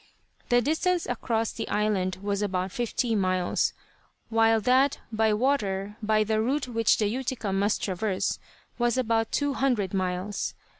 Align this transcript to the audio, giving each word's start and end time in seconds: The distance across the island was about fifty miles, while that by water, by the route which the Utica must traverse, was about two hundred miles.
The 0.49 0.63
distance 0.63 1.05
across 1.05 1.51
the 1.51 1.69
island 1.69 2.15
was 2.23 2.41
about 2.41 2.71
fifty 2.71 3.13
miles, 3.13 3.71
while 4.29 4.59
that 4.61 4.97
by 5.11 5.31
water, 5.31 5.95
by 6.01 6.23
the 6.23 6.41
route 6.41 6.67
which 6.67 6.97
the 6.97 7.05
Utica 7.05 7.53
must 7.53 7.83
traverse, 7.83 8.39
was 8.79 8.97
about 8.97 9.31
two 9.31 9.53
hundred 9.53 9.93
miles. 9.93 10.55